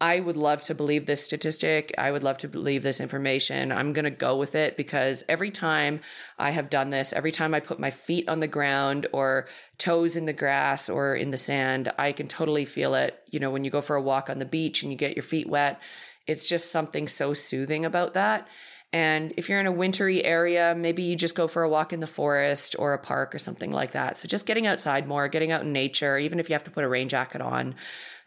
I 0.00 0.20
would 0.20 0.36
love 0.36 0.62
to 0.64 0.74
believe 0.74 1.06
this 1.06 1.24
statistic. 1.24 1.94
I 1.96 2.10
would 2.10 2.24
love 2.24 2.36
to 2.38 2.48
believe 2.48 2.82
this 2.82 3.00
information. 3.00 3.70
I'm 3.70 3.92
going 3.92 4.04
to 4.04 4.10
go 4.10 4.36
with 4.36 4.54
it 4.54 4.76
because 4.76 5.22
every 5.28 5.50
time 5.50 6.00
I 6.38 6.50
have 6.50 6.68
done 6.68 6.90
this, 6.90 7.12
every 7.12 7.30
time 7.30 7.54
I 7.54 7.60
put 7.60 7.78
my 7.78 7.90
feet 7.90 8.28
on 8.28 8.40
the 8.40 8.48
ground 8.48 9.06
or 9.12 9.46
toes 9.78 10.16
in 10.16 10.26
the 10.26 10.32
grass 10.32 10.88
or 10.88 11.14
in 11.14 11.30
the 11.30 11.36
sand, 11.36 11.92
I 11.96 12.12
can 12.12 12.26
totally 12.26 12.64
feel 12.64 12.94
it. 12.94 13.18
You 13.30 13.38
know, 13.38 13.50
when 13.50 13.64
you 13.64 13.70
go 13.70 13.80
for 13.80 13.96
a 13.96 14.02
walk 14.02 14.28
on 14.28 14.38
the 14.38 14.44
beach 14.44 14.82
and 14.82 14.90
you 14.90 14.98
get 14.98 15.16
your 15.16 15.22
feet 15.22 15.48
wet, 15.48 15.80
it's 16.26 16.48
just 16.48 16.72
something 16.72 17.06
so 17.06 17.32
soothing 17.32 17.84
about 17.84 18.14
that. 18.14 18.48
And 18.94 19.34
if 19.36 19.48
you're 19.48 19.58
in 19.58 19.66
a 19.66 19.72
wintry 19.72 20.24
area, 20.24 20.72
maybe 20.78 21.02
you 21.02 21.16
just 21.16 21.34
go 21.34 21.48
for 21.48 21.64
a 21.64 21.68
walk 21.68 21.92
in 21.92 21.98
the 21.98 22.06
forest 22.06 22.76
or 22.78 22.94
a 22.94 22.98
park 22.98 23.34
or 23.34 23.40
something 23.40 23.72
like 23.72 23.90
that. 23.90 24.16
So 24.16 24.28
just 24.28 24.46
getting 24.46 24.68
outside 24.68 25.08
more, 25.08 25.26
getting 25.26 25.50
out 25.50 25.62
in 25.62 25.72
nature, 25.72 26.16
even 26.16 26.38
if 26.38 26.48
you 26.48 26.52
have 26.52 26.62
to 26.62 26.70
put 26.70 26.84
a 26.84 26.88
rain 26.88 27.08
jacket 27.08 27.40
on, 27.40 27.74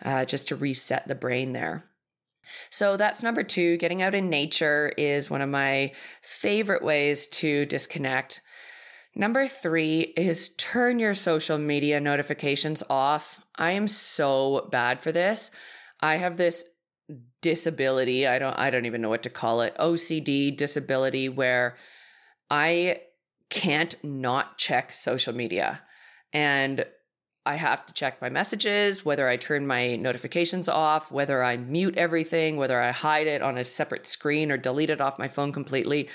uh, 0.04 0.26
just 0.26 0.50
to 0.50 0.58
reset 0.58 1.08
the 1.08 1.16
brain 1.16 1.54
there. 1.54 1.86
So 2.70 2.98
that's 2.98 3.24
number 3.24 3.44
two. 3.44 3.78
Getting 3.78 4.02
out 4.02 4.14
in 4.14 4.30
nature 4.30 4.92
is 4.98 5.30
one 5.30 5.40
of 5.40 5.48
my 5.48 5.94
favorite 6.22 6.84
ways 6.84 7.28
to 7.28 7.66
disconnect. 7.66 8.42
Number 9.16 9.48
three 9.48 10.02
is 10.18 10.50
turn 10.58 11.00
your 11.00 11.14
social 11.14 11.58
media 11.58 12.02
notifications 12.02 12.84
off. 12.90 13.42
I 13.56 13.72
am 13.72 13.88
so 13.88 14.68
bad 14.70 15.02
for 15.02 15.14
this. 15.14 15.50
I 16.02 16.18
have 16.18 16.36
this 16.36 16.66
disability 17.42 18.28
i 18.28 18.38
don't 18.38 18.58
i 18.58 18.70
don't 18.70 18.86
even 18.86 19.02
know 19.02 19.10
what 19.10 19.24
to 19.24 19.30
call 19.30 19.62
it 19.62 19.76
ocd 19.78 20.56
disability 20.58 21.30
where 21.30 21.78
i 22.50 23.00
can't 23.50 23.96
not 24.04 24.58
check 24.58 24.92
social 24.92 25.34
media. 25.34 25.82
And 26.34 26.86
i 27.46 27.56
have 27.56 27.86
to 27.86 27.94
check 27.94 28.22
my 28.22 28.28
messages 28.30 29.06
whether 29.06 29.28
i 29.30 29.38
turn 29.38 29.66
my 29.66 29.96
notifications 29.96 30.68
off 30.68 31.14
whether 31.14 31.42
i 31.42 31.56
mute 31.56 31.96
everything 31.96 32.58
whether 32.58 32.82
i 32.82 32.92
hide 32.92 33.26
it 33.26 33.42
on 33.42 33.58
a 33.58 33.64
separate 33.64 34.06
screen 34.06 34.52
or 34.52 34.58
delete 34.58 34.90
it 34.90 35.00
off 35.00 35.18
my 35.18 35.30
phone 35.30 35.54
completely. 35.54 36.10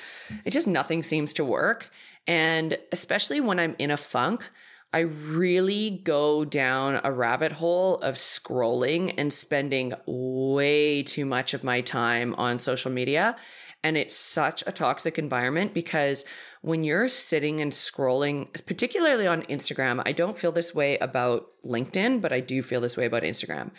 It 0.44 0.50
just 0.50 0.66
nothing 0.66 1.02
seems 1.02 1.32
to 1.34 1.44
work. 1.44 1.90
And 2.26 2.76
especially 2.92 3.40
when 3.40 3.58
i'm 3.58 3.74
in 3.78 3.90
a 3.90 3.96
funk 3.96 4.50
I 4.94 5.00
really 5.00 6.02
go 6.04 6.44
down 6.44 7.00
a 7.02 7.10
rabbit 7.10 7.52
hole 7.52 7.98
of 8.00 8.16
scrolling 8.16 9.14
and 9.16 9.32
spending 9.32 9.94
way 10.06 11.02
too 11.02 11.24
much 11.24 11.54
of 11.54 11.64
my 11.64 11.80
time 11.80 12.34
on 12.34 12.58
social 12.58 12.90
media. 12.90 13.36
And 13.82 13.96
it's 13.96 14.14
such 14.14 14.62
a 14.66 14.72
toxic 14.72 15.18
environment 15.18 15.72
because 15.72 16.24
when 16.60 16.84
you're 16.84 17.08
sitting 17.08 17.60
and 17.60 17.72
scrolling, 17.72 18.48
particularly 18.66 19.26
on 19.26 19.42
Instagram, 19.42 20.02
I 20.04 20.12
don't 20.12 20.38
feel 20.38 20.52
this 20.52 20.74
way 20.74 20.98
about 20.98 21.50
LinkedIn, 21.64 22.20
but 22.20 22.32
I 22.32 22.40
do 22.40 22.60
feel 22.60 22.80
this 22.80 22.96
way 22.96 23.06
about 23.06 23.22
Instagram. 23.22 23.70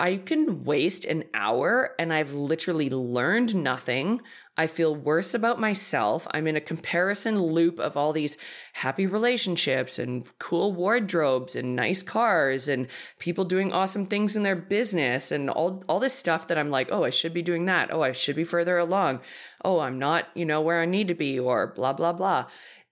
I 0.00 0.16
can 0.16 0.64
waste 0.64 1.04
an 1.04 1.24
hour 1.34 1.94
and 1.98 2.10
I've 2.10 2.32
literally 2.32 2.88
learned 2.88 3.54
nothing. 3.54 4.22
I 4.56 4.66
feel 4.66 4.96
worse 4.96 5.34
about 5.34 5.60
myself. 5.60 6.26
I'm 6.30 6.46
in 6.46 6.56
a 6.56 6.60
comparison 6.60 7.38
loop 7.38 7.78
of 7.78 7.98
all 7.98 8.14
these 8.14 8.38
happy 8.72 9.06
relationships 9.06 9.98
and 9.98 10.26
cool 10.38 10.72
wardrobes 10.72 11.54
and 11.54 11.76
nice 11.76 12.02
cars 12.02 12.66
and 12.66 12.88
people 13.18 13.44
doing 13.44 13.72
awesome 13.72 14.06
things 14.06 14.36
in 14.36 14.42
their 14.42 14.56
business 14.56 15.30
and 15.30 15.50
all, 15.50 15.84
all 15.86 16.00
this 16.00 16.14
stuff 16.14 16.48
that 16.48 16.56
I'm 16.56 16.70
like, 16.70 16.88
oh, 16.90 17.04
I 17.04 17.10
should 17.10 17.34
be 17.34 17.42
doing 17.42 17.66
that. 17.66 17.92
Oh, 17.92 18.02
I 18.02 18.12
should 18.12 18.36
be 18.36 18.44
further 18.44 18.78
along. 18.78 19.20
Oh, 19.62 19.80
I'm 19.80 19.98
not, 19.98 20.28
you 20.34 20.46
know, 20.46 20.62
where 20.62 20.80
I 20.80 20.86
need 20.86 21.08
to 21.08 21.14
be 21.14 21.38
or 21.38 21.66
blah, 21.68 21.92
blah, 21.92 22.14
blah. 22.14 22.46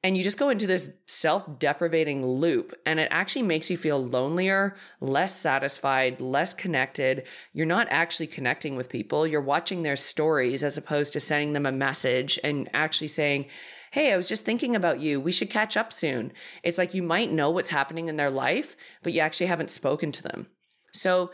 And 0.05 0.17
you 0.17 0.23
just 0.23 0.39
go 0.39 0.49
into 0.49 0.67
this 0.67 0.93
self 1.07 1.59
deprivating 1.59 2.25
loop, 2.25 2.73
and 2.87 3.01
it 3.01 3.09
actually 3.11 3.43
makes 3.43 3.69
you 3.69 3.77
feel 3.77 4.03
lonelier, 4.03 4.77
less 5.01 5.37
satisfied, 5.37 6.21
less 6.21 6.55
connected. 6.55 7.27
You're 7.53 7.67
not 7.67 7.89
actually 7.91 8.29
connecting 8.29 8.77
with 8.77 8.89
people. 8.89 9.27
You're 9.27 9.41
watching 9.41 9.83
their 9.83 9.97
stories 9.97 10.63
as 10.63 10.79
opposed 10.79 11.13
to 11.15 11.21
sending 11.21 11.53
them 11.53 11.67
a 11.67 11.73
message 11.73 12.39
and 12.45 12.71
actually 12.73 13.09
saying, 13.09 13.47
Hey, 13.91 14.13
I 14.13 14.17
was 14.17 14.29
just 14.29 14.45
thinking 14.45 14.77
about 14.77 15.01
you. 15.01 15.19
We 15.19 15.33
should 15.33 15.51
catch 15.51 15.77
up 15.77 15.93
soon. 15.93 16.33
It's 16.63 16.79
like 16.79 16.95
you 16.95 17.03
might 17.03 17.33
know 17.33 17.51
what's 17.51 17.71
happening 17.71 18.09
in 18.09 18.17
their 18.17 18.31
life, 18.31 18.77
but 19.03 19.13
you 19.13 19.21
actually 19.21 19.47
haven't 19.47 19.71
spoken 19.71 20.13
to 20.13 20.23
them. 20.23 20.47
So 20.93 21.31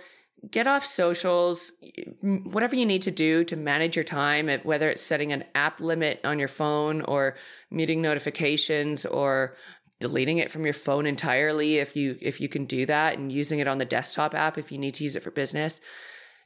get 0.51 0.67
off 0.67 0.85
socials, 0.85 1.73
whatever 2.21 2.77
you 2.77 2.87
need 2.87 3.03
to 3.03 3.11
do 3.11 3.45
to 3.45 3.57
manage 3.57 3.97
your 3.97 4.05
time, 4.05 4.49
whether 4.63 4.89
it's 4.89 5.03
setting 5.03 5.33
an 5.33 5.45
app 5.55 5.81
limit 5.81 6.21
on 6.25 6.39
your 6.39 6.49
phone 6.49 7.01
or 7.03 7.37
muting 7.71 8.03
notifications 8.03 9.07
or 9.07 9.57
deleting 10.01 10.39
it 10.39 10.51
from 10.51 10.65
your 10.65 10.75
phone 10.75 11.07
entirely 11.07 11.77
if 11.77 11.97
you 11.97 12.19
if 12.21 12.41
you 12.41 12.49
can 12.49 12.67
do 12.67 12.85
that 12.85 13.17
and 13.17 13.33
using 13.33 13.61
it 13.61 13.69
on 13.69 13.79
the 13.79 13.85
desktop 13.85 14.35
app 14.35 14.59
if 14.59 14.73
you 14.73 14.79
need 14.79 14.95
to 14.95 15.05
use 15.05 15.17
it 15.17 15.23
for 15.23 15.31
business. 15.31 15.81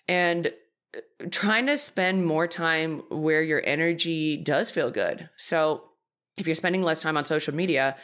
And 0.06 0.52
uh, 0.96 1.00
trying 1.30 1.66
to 1.66 1.76
spend 1.76 2.24
more 2.24 2.46
time 2.46 3.02
where 3.08 3.42
your 3.42 3.62
energy 3.64 4.36
does 4.36 4.70
feel 4.70 4.90
good. 4.90 5.28
So 5.36 5.84
if 6.36 6.46
you're 6.46 6.54
spending 6.54 6.82
less 6.82 7.02
time 7.02 7.16
on 7.16 7.24
social 7.24 7.54
media 7.54 7.96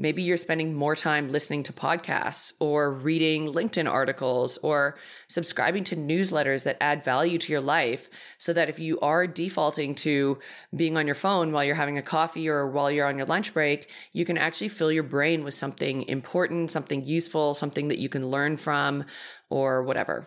Maybe 0.00 0.22
you're 0.22 0.38
spending 0.38 0.74
more 0.74 0.96
time 0.96 1.28
listening 1.28 1.62
to 1.64 1.74
podcasts 1.74 2.54
or 2.58 2.90
reading 2.90 3.52
LinkedIn 3.52 3.86
articles 3.86 4.56
or 4.62 4.96
subscribing 5.28 5.84
to 5.84 5.94
newsletters 5.94 6.64
that 6.64 6.78
add 6.82 7.04
value 7.04 7.36
to 7.36 7.52
your 7.52 7.60
life 7.60 8.08
so 8.38 8.54
that 8.54 8.70
if 8.70 8.78
you 8.78 8.98
are 9.00 9.26
defaulting 9.26 9.94
to 9.96 10.38
being 10.74 10.96
on 10.96 11.04
your 11.04 11.14
phone 11.14 11.52
while 11.52 11.62
you're 11.62 11.74
having 11.74 11.98
a 11.98 12.02
coffee 12.02 12.48
or 12.48 12.66
while 12.66 12.90
you're 12.90 13.06
on 13.06 13.18
your 13.18 13.26
lunch 13.26 13.52
break, 13.52 13.90
you 14.14 14.24
can 14.24 14.38
actually 14.38 14.68
fill 14.68 14.90
your 14.90 15.02
brain 15.02 15.44
with 15.44 15.52
something 15.52 16.00
important, 16.08 16.70
something 16.70 17.04
useful, 17.04 17.52
something 17.52 17.88
that 17.88 17.98
you 17.98 18.08
can 18.08 18.30
learn 18.30 18.56
from 18.56 19.04
or 19.50 19.82
whatever. 19.82 20.26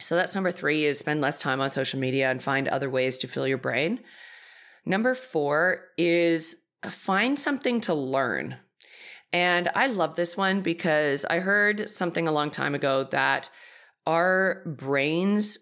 So 0.00 0.16
that's 0.16 0.34
number 0.34 0.50
3 0.50 0.86
is 0.86 0.98
spend 0.98 1.20
less 1.20 1.40
time 1.40 1.60
on 1.60 1.70
social 1.70 2.00
media 2.00 2.32
and 2.32 2.42
find 2.42 2.66
other 2.66 2.90
ways 2.90 3.16
to 3.18 3.28
fill 3.28 3.46
your 3.46 3.58
brain. 3.58 4.00
Number 4.84 5.14
4 5.14 5.84
is 5.96 6.56
find 6.90 7.38
something 7.38 7.80
to 7.82 7.94
learn. 7.94 8.56
And 9.32 9.68
I 9.74 9.88
love 9.88 10.16
this 10.16 10.36
one 10.36 10.62
because 10.62 11.24
I 11.26 11.40
heard 11.40 11.90
something 11.90 12.26
a 12.26 12.32
long 12.32 12.50
time 12.50 12.74
ago 12.74 13.04
that 13.04 13.50
our 14.06 14.62
brains 14.64 15.58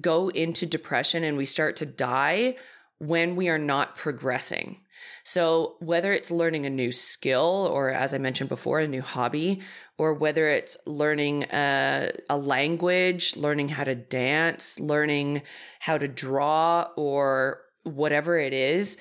go 0.00 0.28
into 0.28 0.64
depression 0.66 1.24
and 1.24 1.36
we 1.36 1.44
start 1.44 1.76
to 1.76 1.86
die 1.86 2.56
when 2.98 3.36
we 3.36 3.48
are 3.48 3.58
not 3.58 3.96
progressing. 3.96 4.80
So, 5.24 5.76
whether 5.80 6.12
it's 6.12 6.30
learning 6.30 6.66
a 6.66 6.70
new 6.70 6.92
skill, 6.92 7.68
or 7.72 7.90
as 7.90 8.14
I 8.14 8.18
mentioned 8.18 8.48
before, 8.48 8.80
a 8.80 8.88
new 8.88 9.02
hobby, 9.02 9.62
or 9.98 10.14
whether 10.14 10.48
it's 10.48 10.76
learning 10.86 11.44
a, 11.44 12.12
a, 12.28 12.36
language, 12.36 13.36
learning 13.36 13.70
how 13.70 13.84
to 13.84 13.94
dance, 13.94 14.78
learning 14.78 15.42
how 15.80 15.98
to 15.98 16.08
draw, 16.08 16.88
or 16.96 17.62
whatever 17.84 18.38
it 18.38 18.52
is, 18.52 18.96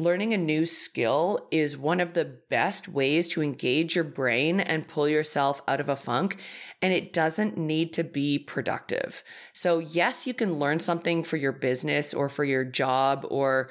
learning 0.00 0.32
a 0.32 0.38
new 0.38 0.66
skill 0.66 1.46
is 1.50 1.76
one 1.76 2.00
of 2.00 2.14
the 2.14 2.24
best 2.24 2.88
ways 2.88 3.28
to 3.28 3.42
engage 3.42 3.94
your 3.94 4.04
brain 4.04 4.58
and 4.58 4.88
pull 4.88 5.08
yourself 5.08 5.62
out 5.68 5.80
of 5.80 5.88
a 5.88 5.96
funk. 5.96 6.38
And 6.82 6.92
it 6.92 7.12
doesn't 7.12 7.56
need 7.56 7.92
to 7.92 8.04
be 8.04 8.38
productive. 8.38 9.22
So, 9.52 9.78
yes, 9.78 10.26
you 10.26 10.34
can 10.34 10.58
learn 10.58 10.80
something 10.80 11.22
for 11.22 11.36
your 11.36 11.52
business 11.52 12.12
or 12.12 12.28
for 12.28 12.44
your 12.44 12.64
job 12.64 13.26
or 13.30 13.70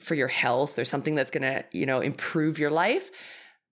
for 0.00 0.14
your 0.14 0.28
health 0.28 0.78
or 0.78 0.84
something 0.84 1.14
that's 1.14 1.30
going 1.30 1.42
to, 1.42 1.64
you 1.72 1.86
know, 1.86 2.00
improve 2.00 2.58
your 2.58 2.70
life, 2.70 3.10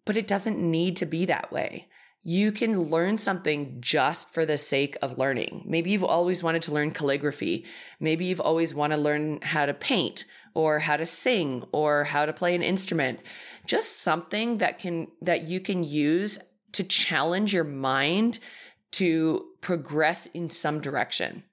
but 0.05 0.17
it 0.17 0.27
doesn't 0.27 0.59
need 0.59 0.97
to 0.97 1.07
be 1.07 1.27
that 1.27 1.53
way 1.53 1.89
you 2.23 2.53
can 2.53 2.79
learn 2.79 3.17
something 3.17 3.77
just 3.81 4.33
for 4.33 4.45
the 4.45 4.59
sake 4.59 4.97
of 5.01 5.17
learning. 5.17 5.65
Maybe 5.67 5.91
you've 5.91 6.05
always 6.05 6.43
wanted 6.43 6.63
to 6.63 6.75
learn 6.75 6.91
calligraphy. 6.91 7.65
Maybe 7.99 8.27
you've 8.27 8.41
always 8.41 8.75
wanted 8.75 8.97
to 8.97 9.03
learn 9.03 9.39
how 9.41 9.65
to 9.65 9.73
paint 9.73 10.27
or 10.55 10.79
how 10.79 10.97
to 10.97 11.07
sing 11.07 11.65
or 11.73 12.05
how 12.05 12.27
to 12.27 12.33
play 12.33 12.55
an 12.55 12.63
instrument. 12.63 13.21
Just 13.67 13.99
something 14.03 14.59
that 14.59 14.79
can 14.79 15.09
that 15.23 15.49
you 15.49 15.61
can 15.61 15.85
use 15.85 16.39
to 16.73 16.85
challenge 16.85 17.53
your 17.53 17.65
mind 17.65 18.39
to 18.93 19.47
progress 19.61 20.27
in 20.27 20.51
some 20.51 20.81
direction. 20.81 21.45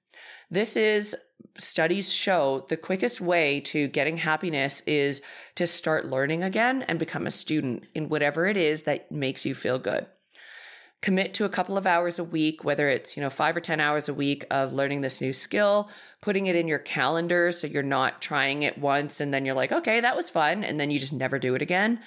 This 0.50 0.76
is 0.76 1.16
studies 1.56 2.12
show 2.12 2.64
the 2.68 2.76
quickest 2.76 3.20
way 3.20 3.60
to 3.60 3.88
getting 3.88 4.16
happiness 4.16 4.80
is 4.86 5.20
to 5.56 5.66
start 5.66 6.06
learning 6.06 6.42
again 6.42 6.82
and 6.82 6.98
become 6.98 7.26
a 7.26 7.30
student 7.30 7.84
in 7.94 8.08
whatever 8.08 8.46
it 8.46 8.56
is 8.56 8.82
that 8.82 9.10
makes 9.10 9.44
you 9.44 9.54
feel 9.54 9.78
good 9.78 10.06
commit 11.00 11.32
to 11.34 11.44
a 11.44 11.48
couple 11.48 11.78
of 11.78 11.86
hours 11.86 12.18
a 12.18 12.24
week 12.24 12.64
whether 12.64 12.88
it's 12.88 13.16
you 13.16 13.22
know 13.22 13.30
5 13.30 13.56
or 13.56 13.60
10 13.60 13.78
hours 13.78 14.08
a 14.08 14.14
week 14.14 14.44
of 14.50 14.72
learning 14.72 15.00
this 15.00 15.20
new 15.20 15.32
skill 15.32 15.88
putting 16.20 16.46
it 16.46 16.56
in 16.56 16.66
your 16.66 16.80
calendar 16.80 17.52
so 17.52 17.66
you're 17.66 17.82
not 17.82 18.20
trying 18.20 18.62
it 18.62 18.78
once 18.78 19.20
and 19.20 19.32
then 19.32 19.46
you're 19.46 19.54
like 19.54 19.70
okay 19.70 20.00
that 20.00 20.16
was 20.16 20.28
fun 20.30 20.64
and 20.64 20.78
then 20.78 20.90
you 20.90 20.98
just 20.98 21.12
never 21.12 21.38
do 21.38 21.54
it 21.54 21.62
again. 21.62 22.00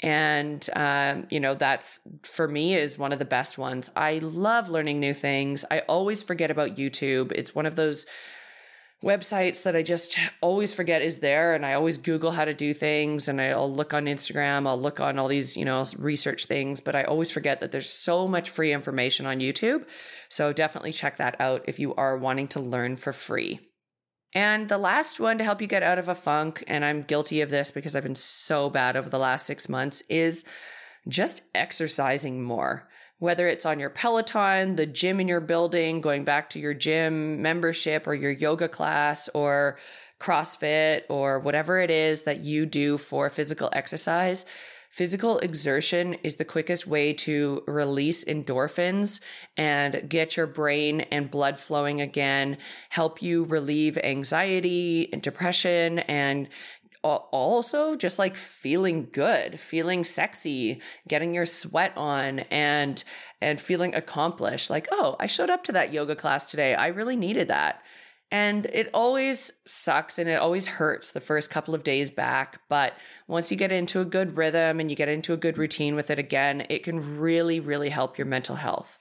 And 0.00 0.66
um, 0.76 1.26
you 1.28 1.40
know 1.40 1.54
that's 1.54 2.00
for 2.22 2.46
me 2.46 2.74
is 2.74 2.98
one 2.98 3.12
of 3.12 3.18
the 3.18 3.24
best 3.24 3.58
ones. 3.58 3.90
I 3.96 4.18
love 4.18 4.68
learning 4.68 5.00
new 5.00 5.12
things. 5.12 5.64
I 5.70 5.80
always 5.80 6.22
forget 6.22 6.50
about 6.50 6.76
youtube. 6.76 7.32
It's 7.32 7.54
one 7.54 7.66
of 7.66 7.76
those 7.76 8.06
websites 9.02 9.62
that 9.62 9.76
I 9.76 9.82
just 9.82 10.18
always 10.40 10.74
forget 10.74 11.02
is 11.02 11.20
there. 11.20 11.54
And 11.54 11.64
I 11.64 11.74
always 11.74 11.98
Google 11.98 12.32
how 12.32 12.44
to 12.44 12.54
do 12.54 12.74
things 12.74 13.28
and 13.28 13.40
I'll 13.40 13.72
look 13.72 13.94
on 13.94 14.06
Instagram, 14.06 14.66
I'll 14.66 14.80
look 14.80 15.00
on 15.00 15.18
all 15.18 15.28
these, 15.28 15.56
you 15.56 15.64
know, 15.64 15.84
research 15.96 16.46
things, 16.46 16.80
but 16.80 16.96
I 16.96 17.04
always 17.04 17.30
forget 17.30 17.60
that 17.60 17.70
there's 17.70 17.88
so 17.88 18.26
much 18.26 18.50
free 18.50 18.72
information 18.72 19.26
on 19.26 19.38
YouTube. 19.38 19.84
So 20.28 20.52
definitely 20.52 20.92
check 20.92 21.16
that 21.18 21.40
out 21.40 21.64
if 21.68 21.78
you 21.78 21.94
are 21.94 22.16
wanting 22.16 22.48
to 22.48 22.60
learn 22.60 22.96
for 22.96 23.12
free. 23.12 23.60
And 24.34 24.68
the 24.68 24.78
last 24.78 25.20
one 25.20 25.38
to 25.38 25.44
help 25.44 25.62
you 25.62 25.66
get 25.66 25.82
out 25.82 25.98
of 25.98 26.08
a 26.08 26.14
funk, 26.14 26.62
and 26.66 26.84
I'm 26.84 27.02
guilty 27.02 27.40
of 27.40 27.48
this 27.48 27.70
because 27.70 27.96
I've 27.96 28.02
been 28.02 28.14
so 28.14 28.68
bad 28.68 28.94
over 28.94 29.08
the 29.08 29.18
last 29.18 29.46
six 29.46 29.70
months, 29.70 30.02
is 30.10 30.44
just 31.08 31.40
exercising 31.54 32.42
more 32.42 32.88
whether 33.18 33.48
it's 33.48 33.66
on 33.66 33.78
your 33.78 33.90
Peloton, 33.90 34.76
the 34.76 34.86
gym 34.86 35.20
in 35.20 35.28
your 35.28 35.40
building, 35.40 36.00
going 36.00 36.24
back 36.24 36.50
to 36.50 36.58
your 36.58 36.74
gym 36.74 37.42
membership 37.42 38.06
or 38.06 38.14
your 38.14 38.30
yoga 38.30 38.68
class 38.68 39.28
or 39.34 39.78
CrossFit 40.20 41.02
or 41.08 41.38
whatever 41.38 41.80
it 41.80 41.90
is 41.90 42.22
that 42.22 42.40
you 42.40 42.66
do 42.66 42.96
for 42.96 43.28
physical 43.28 43.70
exercise. 43.72 44.44
Physical 44.90 45.38
exertion 45.40 46.14
is 46.22 46.36
the 46.36 46.44
quickest 46.44 46.86
way 46.86 47.12
to 47.12 47.62
release 47.66 48.24
endorphins 48.24 49.20
and 49.56 50.08
get 50.08 50.36
your 50.36 50.46
brain 50.46 51.02
and 51.02 51.30
blood 51.30 51.58
flowing 51.58 52.00
again, 52.00 52.56
help 52.88 53.20
you 53.20 53.44
relieve 53.44 53.98
anxiety 53.98 55.12
and 55.12 55.20
depression, 55.20 55.98
and 56.00 56.48
also 57.16 57.96
just 57.96 58.18
like 58.18 58.36
feeling 58.36 59.08
good, 59.12 59.58
feeling 59.58 60.04
sexy, 60.04 60.80
getting 61.06 61.34
your 61.34 61.46
sweat 61.46 61.92
on 61.96 62.40
and 62.50 63.02
and 63.40 63.60
feeling 63.60 63.94
accomplished. 63.94 64.70
Like, 64.70 64.88
oh, 64.90 65.16
I 65.18 65.26
showed 65.26 65.50
up 65.50 65.64
to 65.64 65.72
that 65.72 65.92
yoga 65.92 66.16
class 66.16 66.46
today. 66.46 66.74
I 66.74 66.88
really 66.88 67.16
needed 67.16 67.48
that. 67.48 67.82
And 68.30 68.66
it 68.66 68.90
always 68.92 69.52
sucks 69.64 70.18
and 70.18 70.28
it 70.28 70.38
always 70.38 70.66
hurts 70.66 71.12
the 71.12 71.20
first 71.20 71.50
couple 71.50 71.74
of 71.74 71.82
days 71.82 72.10
back. 72.10 72.60
But 72.68 72.92
once 73.26 73.50
you 73.50 73.56
get 73.56 73.72
into 73.72 74.00
a 74.00 74.04
good 74.04 74.36
rhythm 74.36 74.80
and 74.80 74.90
you 74.90 74.96
get 74.96 75.08
into 75.08 75.32
a 75.32 75.38
good 75.38 75.56
routine 75.56 75.94
with 75.94 76.10
it 76.10 76.18
again, 76.18 76.66
it 76.68 76.82
can 76.82 77.18
really, 77.18 77.58
really 77.58 77.88
help 77.88 78.18
your 78.18 78.26
mental 78.26 78.56
health. 78.56 78.98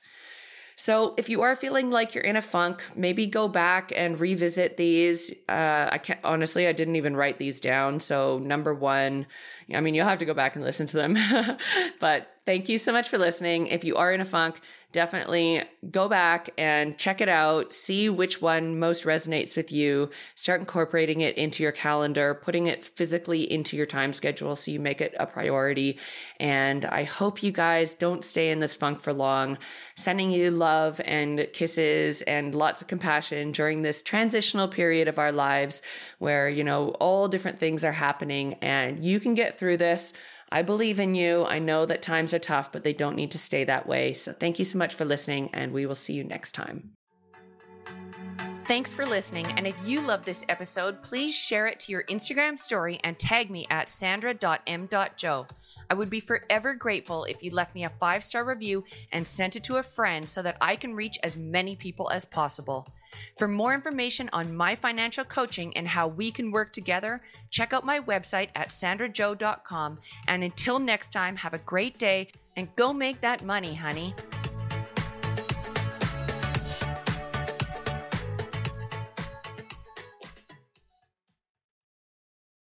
So 0.80 1.16
if 1.18 1.28
you 1.28 1.42
are 1.42 1.56
feeling 1.56 1.90
like 1.90 2.14
you're 2.14 2.24
in 2.24 2.36
a 2.36 2.42
funk, 2.42 2.84
maybe 2.96 3.26
go 3.26 3.48
back 3.48 3.92
and 3.96 4.20
revisit 4.20 4.78
these. 4.78 5.32
Uh, 5.50 5.90
I 5.92 5.98
can't 5.98 6.20
honestly, 6.24 6.68
I 6.68 6.72
didn't 6.72 6.96
even 6.98 7.16
write 7.16 7.40
these 7.40 7.60
down. 7.60 8.00
So 8.00 8.38
number 8.38 8.76
one, 8.76 9.26
I 9.74 9.82
mean, 9.82 9.96
you'll 9.96 10.06
have 10.06 10.20
to 10.20 10.26
go 10.26 10.36
back 10.36 10.56
and 10.56 10.64
listen 10.64 10.86
to 10.88 10.98
them. 10.98 11.18
but 12.00 12.32
thank 12.48 12.70
you 12.70 12.78
so 12.78 12.94
much 12.94 13.10
for 13.10 13.18
listening. 13.18 13.68
If 13.68 13.84
you 13.84 13.98
are 13.98 14.14
in 14.14 14.22
a 14.22 14.26
funk, 14.26 14.62
definitely 14.94 15.62
go 15.92 16.08
back 16.08 16.50
and 16.58 16.98
check 16.98 17.20
it 17.20 17.28
out, 17.28 17.74
see 17.74 18.08
which 18.08 18.42
one 18.42 18.80
most 18.80 19.04
resonates 19.04 19.58
with 19.58 19.70
you, 19.70 20.10
start 20.34 20.62
incorporating 20.62 21.20
it 21.20 21.38
into 21.38 21.62
your 21.62 21.74
calendar, 21.74 22.34
putting 22.34 22.68
it 22.68 22.84
physically 22.96 23.52
into 23.52 23.76
your 23.76 23.86
time 23.86 24.14
schedule 24.14 24.56
so 24.56 24.72
you 24.72 24.80
make 24.80 25.02
it 25.02 25.14
a 25.20 25.28
priority. 25.28 26.00
And 26.40 26.86
I 26.86 27.04
hope 27.04 27.44
you 27.44 27.52
guys 27.52 27.94
don't 27.94 28.24
stay 28.24 28.50
in 28.50 28.62
this 28.62 28.78
funk 28.78 29.02
for 29.02 29.12
long. 29.12 29.58
Sending 29.96 30.32
you 30.32 30.50
love 30.50 31.02
and 31.04 31.50
kisses 31.52 32.22
and 32.22 32.56
lots 32.56 32.82
of 32.82 32.88
compassion 32.88 33.52
during 33.52 33.82
this 33.82 34.02
transitional 34.02 34.70
period 34.70 35.10
of 35.10 35.20
our 35.20 35.34
lives 35.34 35.82
where, 36.20 36.48
you 36.48 36.64
know, 36.64 36.92
all 37.02 37.28
different 37.28 37.60
things 37.60 37.84
are 37.84 37.92
happening 37.92 38.54
and 38.62 39.04
you 39.04 39.20
can 39.20 39.34
get 39.34 39.60
through 39.60 39.76
this. 39.76 40.14
I 40.50 40.62
believe 40.62 41.00
in 41.00 41.14
you. 41.16 41.46
I 41.46 41.60
know 41.60 41.86
that 41.86 42.02
times 42.02 42.34
are 42.34 42.40
tough, 42.40 42.72
but 42.72 42.84
they 42.84 42.94
don't 42.94 43.16
need 43.16 43.32
to 43.32 43.38
stay 43.38 43.64
that 43.66 43.88
way. 43.88 44.14
So 44.14 44.32
thank 44.32 44.60
you 44.60 44.66
so 44.66 44.78
much 44.78 44.96
for 44.96 45.06
listening, 45.06 45.50
and 45.54 45.74
we 45.74 45.86
will 45.86 45.96
see 45.96 46.14
you 46.14 46.24
next 46.24 46.54
time. 46.54 46.92
Thanks 48.68 48.94
for 48.94 49.06
listening. 49.06 49.46
And 49.54 49.66
if 49.66 49.88
you 49.88 50.02
love 50.02 50.26
this 50.26 50.44
episode, 50.50 51.02
please 51.02 51.34
share 51.34 51.68
it 51.68 51.80
to 51.82 51.92
your 51.94 52.04
Instagram 52.04 52.60
story 52.60 53.00
and 53.06 53.18
tag 53.18 53.50
me 53.50 53.66
at 53.70 53.88
sandra.m.joe. 53.88 55.48
I 55.90 55.94
would 55.94 56.10
be 56.10 56.20
forever 56.20 56.76
grateful 56.76 57.24
if 57.24 57.42
you 57.42 57.52
left 57.52 57.74
me 57.76 57.86
a 57.86 57.90
five 57.90 58.26
star 58.26 58.44
review 58.44 58.84
and 59.14 59.26
sent 59.26 59.56
it 59.56 59.64
to 59.66 59.78
a 59.78 59.84
friend 59.84 60.28
so 60.28 60.42
that 60.42 60.58
I 60.60 60.76
can 60.76 60.94
reach 60.94 61.18
as 61.24 61.38
many 61.38 61.78
people 61.78 62.10
as 62.10 62.26
possible. 62.26 62.86
For 63.38 63.48
more 63.48 63.74
information 63.74 64.30
on 64.34 64.56
my 64.56 64.76
financial 64.76 65.24
coaching 65.24 65.76
and 65.78 65.88
how 65.88 66.08
we 66.08 66.32
can 66.32 66.52
work 66.52 66.74
together, 66.74 67.22
check 67.50 67.74
out 67.74 67.86
my 67.86 68.00
website 68.00 68.50
at 68.56 68.70
sandrajoe.com. 68.70 70.00
And 70.28 70.44
until 70.44 70.80
next 70.80 71.12
time, 71.12 71.36
have 71.36 71.54
a 71.54 71.60
great 71.60 71.98
day 71.98 72.30
and 72.56 72.76
go 72.76 72.94
make 72.94 73.22
that 73.22 73.44
money, 73.44 73.76
honey. 73.76 74.14